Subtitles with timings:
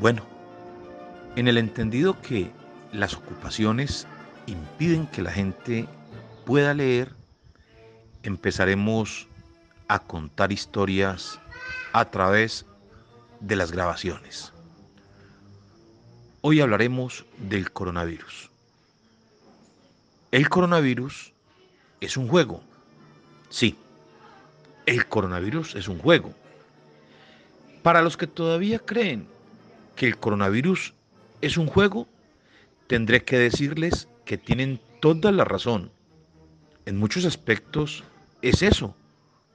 [0.00, 0.22] Bueno,
[1.34, 2.52] en el entendido que
[2.92, 4.06] las ocupaciones
[4.46, 5.88] impiden que la gente
[6.46, 7.16] pueda leer,
[8.22, 9.26] empezaremos
[9.88, 11.40] a contar historias
[11.92, 12.64] a través
[13.40, 14.52] de las grabaciones.
[16.42, 18.52] Hoy hablaremos del coronavirus.
[20.30, 21.32] El coronavirus
[22.00, 22.62] es un juego.
[23.50, 23.76] Sí,
[24.86, 26.32] el coronavirus es un juego.
[27.82, 29.26] Para los que todavía creen
[29.98, 30.94] que el coronavirus
[31.40, 32.06] es un juego,
[32.86, 35.90] tendré que decirles que tienen toda la razón.
[36.86, 38.04] En muchos aspectos
[38.40, 38.94] es eso,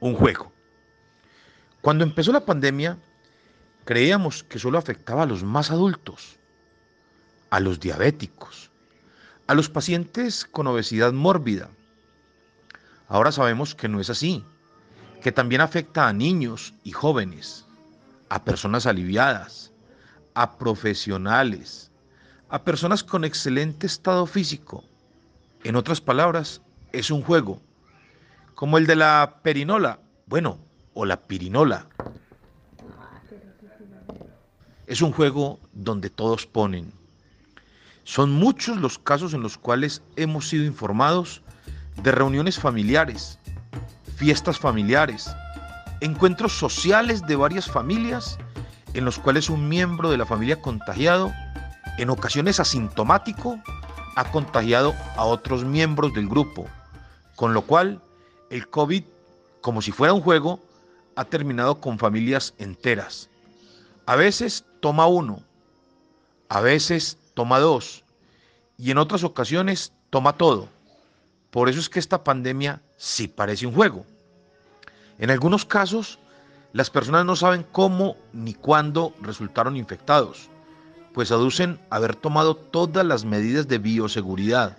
[0.00, 0.52] un juego.
[1.82, 2.98] Cuando empezó la pandemia,
[3.84, 6.40] creíamos que solo afectaba a los más adultos,
[7.50, 8.72] a los diabéticos,
[9.46, 11.70] a los pacientes con obesidad mórbida.
[13.06, 14.44] Ahora sabemos que no es así,
[15.22, 17.66] que también afecta a niños y jóvenes,
[18.30, 19.73] a personas aliviadas,
[20.34, 21.90] a profesionales,
[22.48, 24.84] a personas con excelente estado físico.
[25.62, 26.60] En otras palabras,
[26.92, 27.60] es un juego,
[28.54, 30.58] como el de la perinola, bueno,
[30.92, 31.86] o la pirinola.
[34.86, 36.92] Es un juego donde todos ponen.
[38.04, 41.42] Son muchos los casos en los cuales hemos sido informados
[42.02, 43.38] de reuniones familiares,
[44.16, 45.34] fiestas familiares,
[46.00, 48.38] encuentros sociales de varias familias
[48.94, 51.32] en los cuales un miembro de la familia contagiado,
[51.98, 53.60] en ocasiones asintomático,
[54.16, 56.66] ha contagiado a otros miembros del grupo,
[57.34, 58.00] con lo cual
[58.50, 59.04] el COVID,
[59.60, 60.60] como si fuera un juego,
[61.16, 63.28] ha terminado con familias enteras.
[64.06, 65.42] A veces toma uno,
[66.48, 68.04] a veces toma dos
[68.78, 70.68] y en otras ocasiones toma todo.
[71.50, 74.04] Por eso es que esta pandemia sí parece un juego.
[75.18, 76.18] En algunos casos,
[76.74, 80.50] las personas no saben cómo ni cuándo resultaron infectados,
[81.12, 84.76] pues aducen haber tomado todas las medidas de bioseguridad.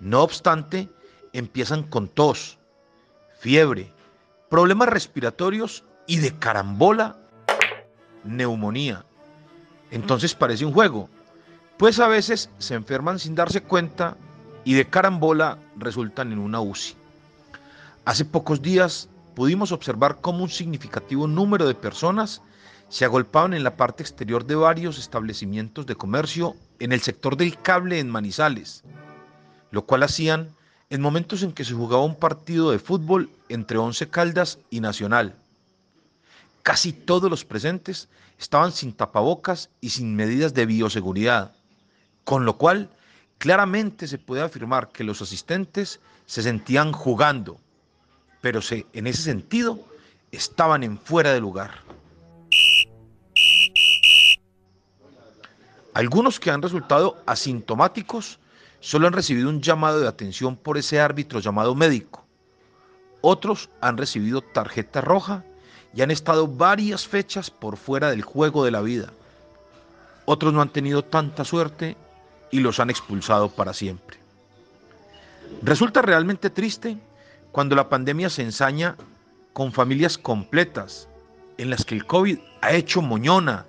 [0.00, 0.90] No obstante,
[1.32, 2.58] empiezan con tos,
[3.38, 3.92] fiebre,
[4.50, 7.16] problemas respiratorios y de carambola,
[8.24, 9.04] neumonía.
[9.92, 11.08] Entonces parece un juego,
[11.76, 14.16] pues a veces se enferman sin darse cuenta
[14.64, 16.96] y de carambola resultan en una UCI.
[18.04, 22.40] Hace pocos días pudimos observar cómo un significativo número de personas
[22.88, 27.60] se agolpaban en la parte exterior de varios establecimientos de comercio en el sector del
[27.60, 28.82] cable en Manizales,
[29.70, 30.56] lo cual hacían
[30.88, 35.36] en momentos en que se jugaba un partido de fútbol entre Once Caldas y Nacional.
[36.62, 38.08] Casi todos los presentes
[38.38, 41.54] estaban sin tapabocas y sin medidas de bioseguridad,
[42.24, 42.88] con lo cual
[43.36, 47.60] claramente se puede afirmar que los asistentes se sentían jugando,
[48.46, 49.80] pero se, en ese sentido
[50.30, 51.80] estaban en fuera de lugar.
[55.94, 58.38] Algunos que han resultado asintomáticos
[58.78, 62.24] solo han recibido un llamado de atención por ese árbitro llamado médico.
[63.20, 65.42] Otros han recibido tarjeta roja
[65.92, 69.12] y han estado varias fechas por fuera del juego de la vida.
[70.24, 71.96] Otros no han tenido tanta suerte
[72.52, 74.18] y los han expulsado para siempre.
[75.62, 76.96] Resulta realmente triste
[77.56, 78.98] cuando la pandemia se ensaña
[79.54, 81.08] con familias completas
[81.56, 83.64] en las que el COVID ha hecho moñona,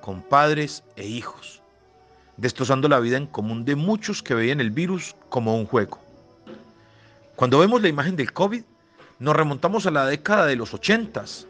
[0.00, 1.60] con padres e hijos
[2.38, 5.98] destrozando la vida en común de muchos que veían el virus como un juego.
[7.36, 8.62] Cuando vemos la imagen del COVID,
[9.18, 11.46] nos remontamos a la década de los ochentas,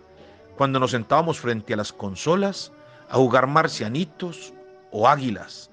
[0.57, 2.73] cuando nos sentábamos frente a las consolas
[3.09, 4.53] a jugar marcianitos
[4.91, 5.71] o águilas.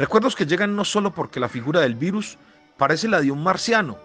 [0.00, 2.38] Recuerdos que llegan no solo porque la figura del virus
[2.78, 3.98] parece la de un marciano,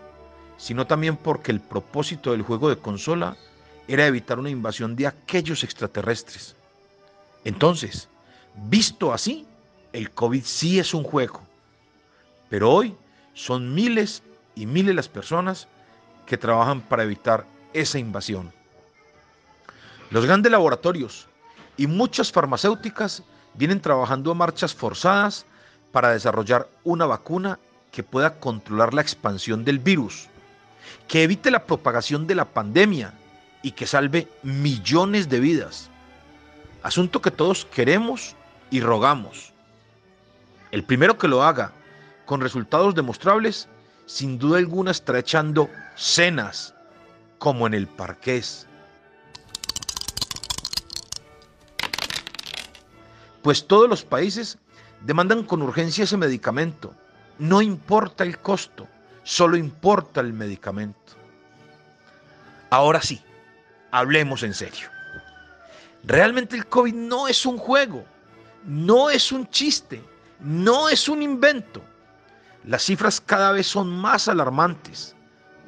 [0.57, 3.37] sino también porque el propósito del juego de consola
[3.87, 6.57] era evitar una invasión de aquellos extraterrestres.
[7.45, 8.09] Entonces,
[8.67, 9.47] visto así,
[9.93, 11.41] el COVID sí es un juego,
[12.49, 12.93] pero hoy
[13.33, 14.21] son miles
[14.53, 15.69] y miles las personas
[16.25, 18.51] que trabajan para evitar esa invasión.
[20.09, 21.29] Los grandes laboratorios
[21.77, 25.45] y muchas farmacéuticas vienen trabajando a marchas forzadas
[25.95, 27.57] para desarrollar una vacuna
[27.89, 30.27] que pueda controlar la expansión del virus,
[31.07, 33.13] que evite la propagación de la pandemia
[33.61, 35.89] y que salve millones de vidas.
[36.83, 38.35] Asunto que todos queremos
[38.69, 39.53] y rogamos.
[40.71, 41.71] El primero que lo haga
[42.25, 43.69] con resultados demostrables,
[44.05, 46.75] sin duda alguna estará echando cenas,
[47.37, 48.67] como en el parqués.
[53.41, 54.57] Pues todos los países
[55.05, 56.93] demandan con urgencia ese medicamento,
[57.37, 58.87] no importa el costo,
[59.23, 61.13] solo importa el medicamento.
[62.71, 63.21] Ahora sí,
[63.91, 64.89] hablemos en serio.
[66.03, 68.03] Realmente el COVID no es un juego,
[68.65, 70.03] no es un chiste,
[70.39, 71.83] no es un invento.
[72.63, 75.15] Las cifras cada vez son más alarmantes,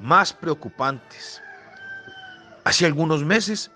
[0.02, 1.42] más preocupantes.
[2.64, 3.70] Hace algunos meses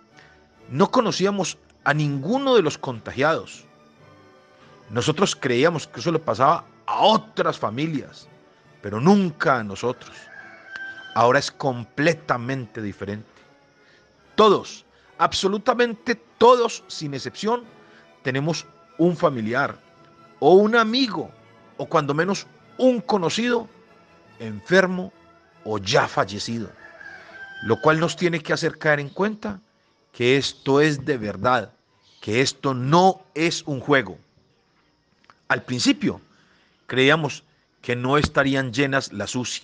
[0.70, 3.66] no conocíamos a ninguno de los contagiados.
[4.92, 8.28] Nosotros creíamos que eso le pasaba a otras familias,
[8.82, 10.16] pero nunca a nosotros.
[11.16, 13.30] Ahora es completamente diferente.
[14.36, 14.86] Todos,
[15.18, 17.64] absolutamente todos, sin excepción,
[18.22, 18.66] tenemos
[18.98, 19.80] un familiar
[20.40, 21.32] o un amigo
[21.78, 22.46] o cuando menos
[22.78, 23.70] un conocido
[24.40, 25.14] enfermo
[25.64, 26.70] o ya fallecido,
[27.64, 29.62] lo cual nos tiene que hacer caer en cuenta
[30.12, 31.72] que esto es de verdad,
[32.20, 34.18] que esto no es un juego.
[35.52, 36.22] Al principio
[36.88, 37.44] creíamos
[37.82, 39.64] que no estarían llenas las UCI,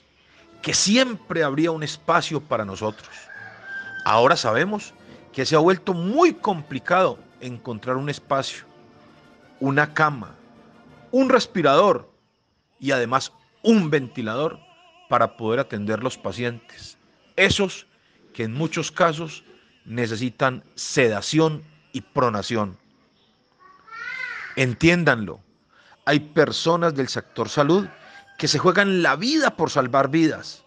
[0.61, 3.07] que siempre habría un espacio para nosotros.
[4.03, 4.93] Ahora sabemos
[5.31, 8.65] que se ha vuelto muy complicado encontrar un espacio,
[9.61, 10.35] una cama,
[11.11, 12.11] un respirador
[12.81, 13.31] y además
[13.63, 14.59] un ventilador
[15.07, 16.97] para poder atender los pacientes.
[17.37, 17.87] Esos
[18.33, 19.45] que en muchos casos
[19.85, 21.63] necesitan sedación
[21.93, 22.77] y pronación.
[24.57, 25.39] Entiéndanlo,
[26.07, 27.85] hay personas del sector salud
[28.37, 30.63] que se juegan la vida por salvar vidas.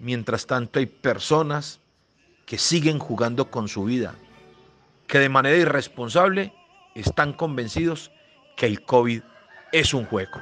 [0.00, 1.78] Mientras tanto hay personas
[2.46, 4.16] que siguen jugando con su vida,
[5.06, 6.52] que de manera irresponsable
[6.96, 8.10] están convencidos
[8.56, 9.22] que el COVID
[9.70, 10.40] es un juego.